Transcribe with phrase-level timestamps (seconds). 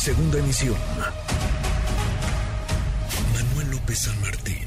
[0.00, 0.76] Segunda emisión.
[3.34, 4.64] Manuel López San Martín,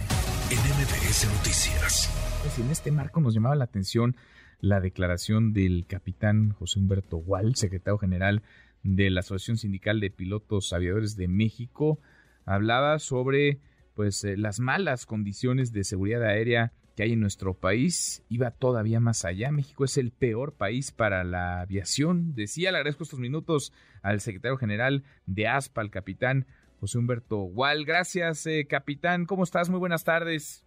[0.51, 2.37] en Noticias.
[2.43, 4.15] Pues en este marco nos llamaba la atención
[4.59, 8.43] la declaración del capitán José Humberto Gual, secretario general
[8.83, 11.99] de la Asociación Sindical de Pilotos Aviadores de México.
[12.45, 13.59] Hablaba sobre
[13.95, 18.99] pues eh, las malas condiciones de seguridad aérea que hay en nuestro país iba todavía
[18.99, 19.51] más allá.
[19.51, 22.35] México es el peor país para la aviación.
[22.35, 26.45] Decía, le agradezco estos minutos al secretario general de ASPA, el capitán
[26.79, 27.85] José Humberto Gual.
[27.85, 29.25] Gracias, eh, capitán.
[29.25, 29.69] ¿Cómo estás?
[29.69, 30.65] Muy buenas tardes.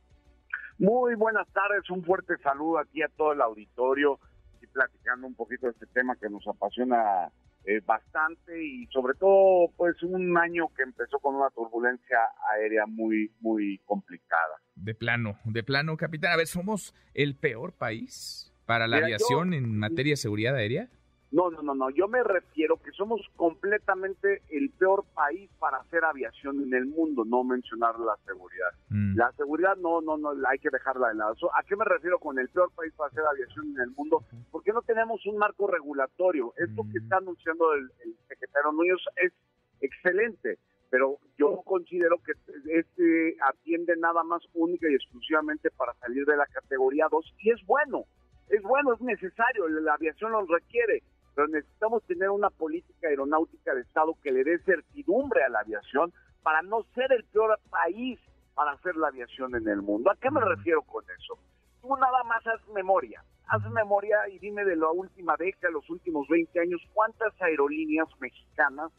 [0.79, 1.89] Muy buenas tardes.
[1.91, 4.19] Un fuerte saludo aquí a todo el auditorio
[4.61, 7.31] y platicando un poquito de este tema que nos apasiona
[7.65, 12.19] eh, bastante y sobre todo pues un año que empezó con una turbulencia
[12.53, 14.57] aérea muy muy complicada.
[14.77, 16.33] De plano, de plano, capitán.
[16.33, 20.89] A ver, ¿somos el peor país para la aviación en materia de seguridad aérea?
[21.33, 21.91] No, no, no, no.
[21.91, 27.25] Yo me refiero que somos completamente el peor país para hacer aviación en el mundo,
[27.25, 28.71] no mencionar la seguridad.
[28.91, 29.17] Mm.
[29.17, 31.35] La seguridad no, no, no, hay que dejarla de lado.
[31.55, 34.25] ¿A qué me refiero con el peor país para hacer aviación en el mundo?
[34.51, 36.55] Porque no tenemos un marco regulatorio.
[36.57, 37.03] Esto que mm.
[37.03, 37.91] está anunciando el,
[38.29, 39.33] secretario Núñez es
[39.81, 40.59] excelente,
[40.91, 42.33] pero yo considero que
[42.71, 47.65] este atiende nada más única y exclusivamente para salir de la categoría 2 y es
[47.67, 48.05] bueno.
[48.49, 51.03] Es bueno, es necesario, la aviación lo requiere
[51.37, 56.11] pero necesitamos tener una política aeronáutica de Estado que le dé certidumbre a la aviación
[56.43, 58.19] para no ser el peor país
[58.55, 60.11] para hacer la aviación en el mundo.
[60.11, 61.39] ¿A qué me refiero con eso?
[61.83, 66.27] Tú nada más haz memoria, haz memoria y dime de la última década, los últimos
[66.27, 68.91] 20 años, ¿cuántas aerolíneas mexicanas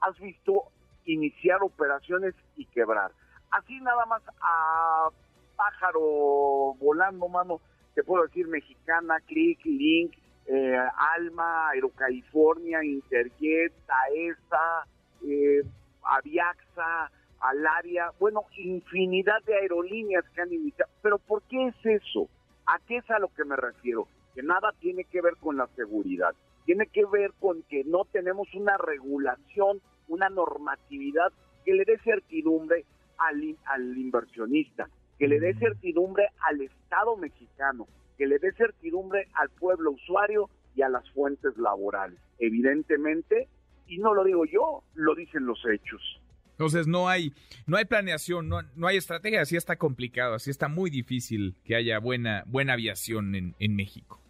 [0.00, 0.72] has visto
[1.04, 3.12] iniciar operaciones y quebrar?
[3.50, 5.08] Así nada más a
[5.56, 7.60] pájaro volando, mano,
[7.94, 10.12] te puedo decir mexicana, Click, Link,
[10.46, 10.78] eh,
[11.16, 14.86] Alma, Aerocalifornia, Interjet, Taesa,
[15.24, 15.62] eh,
[16.02, 20.90] Aviaxa, Alaria, bueno, infinidad de aerolíneas que han iniciado.
[21.02, 22.28] Pero ¿por qué es eso?
[22.66, 24.06] ¿A qué es a lo que me refiero?
[24.34, 28.52] Que nada tiene que ver con la seguridad, tiene que ver con que no tenemos
[28.54, 31.32] una regulación, una normatividad
[31.64, 32.84] que le dé certidumbre
[33.18, 37.86] al, al inversionista, que le dé certidumbre al Estado mexicano,
[38.18, 42.18] que le dé certidumbre al pueblo usuario y a las fuentes laborales.
[42.38, 43.48] Evidentemente,
[43.86, 46.20] y no lo digo yo, lo dicen los hechos.
[46.52, 47.32] Entonces no hay,
[47.66, 51.74] no hay planeación, no, no hay estrategia, así está complicado, así está muy difícil que
[51.74, 54.20] haya buena, buena aviación en, en México.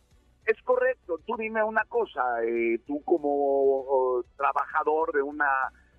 [0.47, 0.82] Es correcto,
[1.27, 5.49] tú dime una cosa, eh, tú como trabajador de una,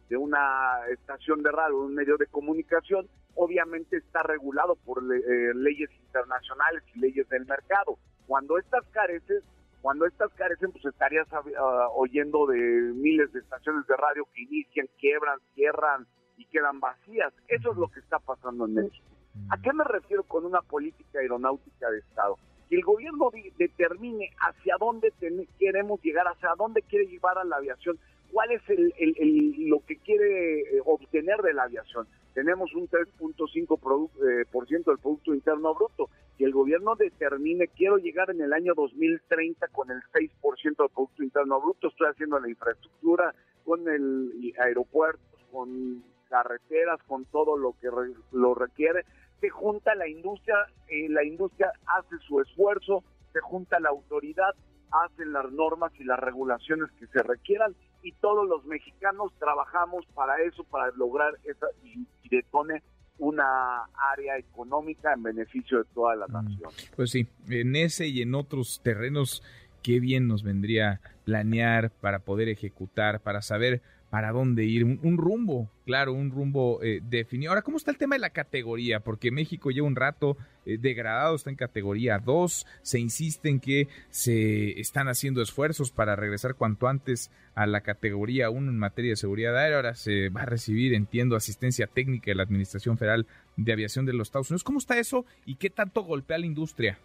[0.09, 5.89] de una estación de radio, un medio de comunicación, obviamente está regulado por eh, leyes
[6.05, 7.97] internacionales y leyes del mercado.
[8.27, 9.43] Cuando estas careces,
[9.81, 12.57] cuando estas carecen, pues estarías ah, oyendo de
[12.95, 16.07] miles de estaciones de radio que inician, quiebran, cierran
[16.37, 17.33] y quedan vacías.
[17.47, 19.07] Eso es lo que está pasando en México.
[19.49, 22.37] ¿A qué me refiero con una política aeronáutica de Estado?
[22.73, 23.29] Que el gobierno
[23.59, 25.13] determine hacia dónde
[25.59, 27.99] queremos llegar, hacia dónde quiere llevar a la aviación,
[28.31, 32.07] cuál es el, lo que quiere eh, obtener de la aviación.
[32.33, 38.41] Tenemos un 3.5% eh, del Producto Interno Bruto y el gobierno determine, quiero llegar en
[38.41, 43.87] el año 2030 con el 6% del Producto Interno Bruto, estoy haciendo la infraestructura con
[43.87, 47.89] el aeropuertos, con carreteras, con todo lo que
[48.31, 49.05] lo requiere,
[49.39, 50.55] se junta la industria,
[50.87, 54.55] eh, la industria hace su esfuerzo, se junta la autoridad,
[54.89, 60.41] hacen las normas y las regulaciones que se requieran y todos los mexicanos trabajamos para
[60.41, 62.81] eso, para lograr esa y, detone
[63.19, 66.71] una área económica en beneficio de toda la mm, nación.
[66.95, 69.43] Pues sí, en ese y en otros terrenos,
[69.83, 73.83] qué bien nos vendría planear para poder ejecutar, para saber
[74.13, 77.49] para dónde ir, un, rumbo, claro, un rumbo eh, definido.
[77.49, 78.99] Ahora, ¿cómo está el tema de la categoría?
[78.99, 80.37] Porque México lleva un rato
[80.67, 86.15] eh, degradado, está en categoría 2, se insiste en que se están haciendo esfuerzos para
[86.15, 89.77] regresar cuanto antes a la categoría 1 en materia de seguridad aérea.
[89.77, 93.25] Ahora se va a recibir, entiendo, asistencia técnica de la Administración Federal
[93.57, 94.63] de Aviación de los Estados Unidos.
[94.63, 96.99] ¿Cómo está eso y qué tanto golpea a la industria?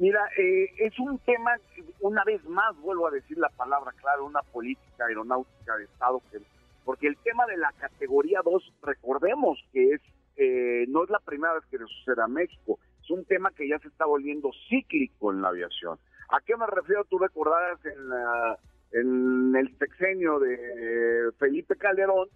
[0.00, 1.54] Mira, eh, es un tema,
[2.00, 6.38] una vez más vuelvo a decir la palabra claro, una política aeronáutica de Estado, que,
[6.86, 10.00] porque el tema de la categoría 2, recordemos que es
[10.38, 13.68] eh, no es la primera vez que le sucede a México, es un tema que
[13.68, 15.98] ya se está volviendo cíclico en la aviación.
[16.30, 17.04] ¿A qué me refiero?
[17.04, 22.26] Tú recordarás en, en el sexenio de Felipe Calderón,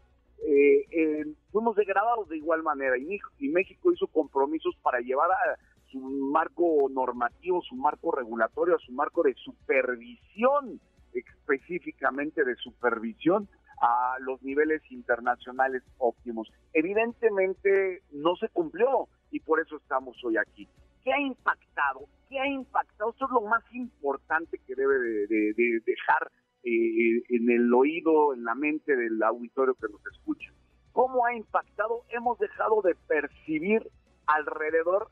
[0.47, 5.59] eh, fuimos degradados de igual manera y, y México hizo compromisos para llevar a
[5.94, 10.81] su marco normativo, su marco regulatorio, su marco de supervisión,
[11.12, 13.49] específicamente de supervisión
[13.81, 16.50] a los niveles internacionales óptimos.
[16.73, 20.69] Evidentemente no se cumplió y por eso estamos hoy aquí.
[21.05, 22.08] ¿Qué ha impactado?
[22.29, 23.11] ¿Qué ha impactado?
[23.11, 26.32] Esto es lo más importante que debe de, dejar
[26.64, 30.50] eh, en el oído, en la mente del auditorio que nos escucha.
[30.93, 32.02] ¿Cómo ha impactado?
[32.08, 33.88] Hemos dejado de percibir
[34.26, 35.11] alrededor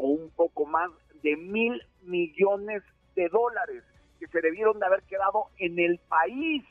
[0.00, 0.90] o un poco más
[1.22, 2.82] de mil millones
[3.14, 3.84] de dólares
[4.18, 6.64] que se debieron de haber quedado en el país,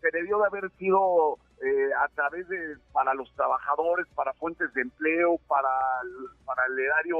[0.00, 4.82] se debió de haber sido eh, a través de, para los trabajadores, para fuentes de
[4.82, 5.68] empleo, para,
[6.44, 7.18] para el erario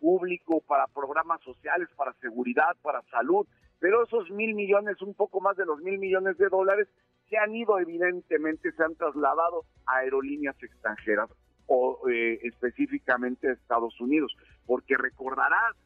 [0.00, 3.46] público, para programas sociales, para seguridad, para salud,
[3.78, 6.88] pero esos mil millones, un poco más de los mil millones de dólares,
[7.30, 11.30] se han ido evidentemente, se han trasladado a aerolíneas extranjeras
[11.68, 14.34] o eh, específicamente Estados Unidos,
[14.66, 15.76] porque recordarás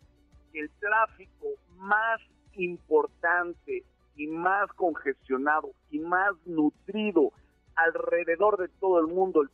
[0.52, 2.20] que el tráfico más
[2.54, 3.84] importante
[4.16, 7.32] y más congestionado y más nutrido
[7.74, 9.50] alrededor de todo el mundo, el,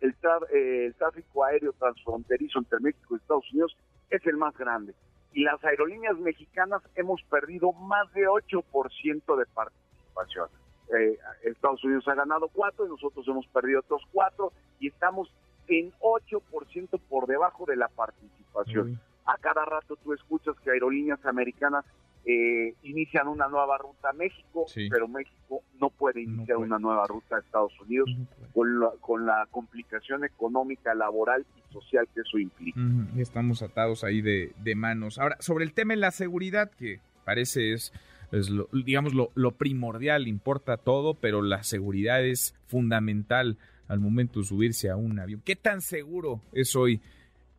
[0.00, 0.10] el,
[0.52, 3.76] eh, el tráfico aéreo transfronterizo entre México y Estados Unidos
[4.10, 4.94] es el más grande.
[5.32, 10.48] Y las aerolíneas mexicanas hemos perdido más de 8% de participación.
[10.94, 15.32] Eh, Estados Unidos ha ganado 4 y nosotros hemos perdido otros 4 y estamos
[15.78, 19.00] en 8% por debajo de la participación.
[19.24, 21.84] A cada rato tú escuchas que aerolíneas americanas
[22.24, 27.36] eh, inician una nueva ruta a México, pero México no puede iniciar una nueva ruta
[27.36, 28.10] a Estados Unidos
[28.54, 32.80] con, la, con la complicación económica, laboral y social que eso implica.
[33.16, 35.18] Estamos atados ahí de, manos.
[35.18, 37.92] Ahora, sobre el tema de la seguridad, que parece es,
[38.30, 43.58] lo, digamos, lo, lo primordial, importa todo, pero la seguridad es fundamental
[43.92, 45.42] al momento de subirse a un avión.
[45.44, 47.00] ¿Qué tan seguro es hoy?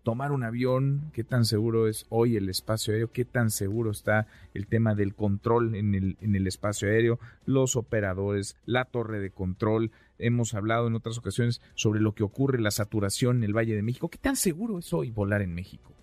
[0.04, 4.28] tomar un avión, qué tan seguro es hoy el espacio aéreo, qué tan seguro está
[4.54, 9.32] el tema del control en el, en el espacio aéreo, los operadores, la torre de
[9.32, 9.92] control.
[10.20, 13.82] Hemos hablado en otras ocasiones sobre lo que ocurre, la saturación en el Valle de
[13.82, 14.10] México.
[14.10, 15.94] ¿Qué tan seguro es hoy volar en México?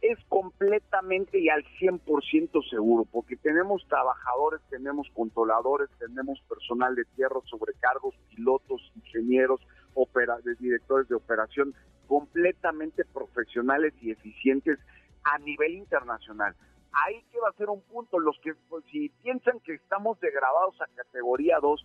[0.00, 7.36] Es completamente y al 100% seguro, porque tenemos trabajadores, tenemos controladores, tenemos personal de tierra,
[7.44, 9.60] sobrecargos, pilotos, ingenieros,
[10.58, 11.74] directores de operación
[12.06, 14.78] completamente profesionales y eficientes
[15.24, 16.54] a nivel internacional.
[16.92, 20.80] Ahí que va a ser un punto, los que pues, si piensan que estamos degradados
[20.80, 21.84] a categoría 2,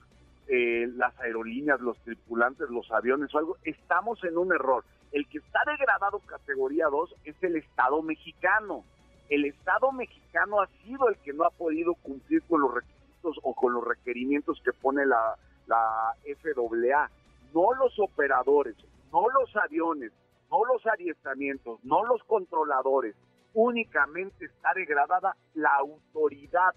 [0.50, 4.84] eh, las aerolíneas, los tripulantes, los aviones o algo, estamos en un error.
[5.12, 8.84] El que está degradado categoría 2 es el Estado mexicano.
[9.30, 13.54] El Estado mexicano ha sido el que no ha podido cumplir con los requisitos o
[13.54, 15.36] con los requerimientos que pone la,
[15.68, 17.10] la FAA.
[17.54, 18.76] No los operadores,
[19.12, 20.12] no los aviones,
[20.52, 23.16] no los adiestramientos, no los controladores,
[23.54, 26.74] únicamente está degradada la autoridad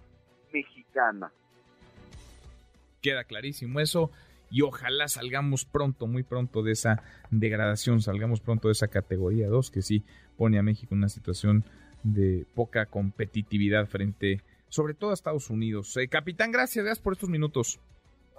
[0.52, 1.32] mexicana.
[3.00, 4.10] Queda clarísimo eso
[4.50, 9.70] y ojalá salgamos pronto, muy pronto de esa degradación, salgamos pronto de esa categoría 2
[9.70, 10.04] que sí
[10.36, 11.64] pone a México en una situación
[12.02, 15.96] de poca competitividad frente sobre todo a Estados Unidos.
[15.96, 17.80] Eh, capitán, gracias, gracias por estos minutos.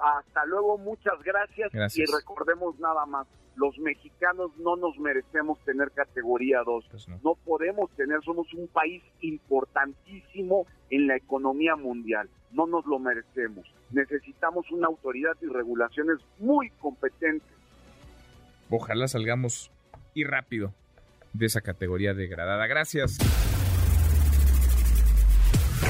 [0.01, 1.71] Hasta luego, muchas gracias.
[1.97, 6.85] y recordemos nada más, los mexicanos no nos merecemos tener categoría 2.
[6.89, 7.35] Pues no.
[7.45, 12.29] podemos tener, somos un país importantísimo en la economía mundial.
[12.51, 13.65] No nos lo merecemos.
[13.91, 17.47] Necesitamos una autoridad y regulaciones muy competentes.
[18.69, 19.71] Ojalá salgamos
[20.13, 20.73] y rápido
[21.33, 22.67] de esa categoría degradada.
[22.67, 23.17] Gracias.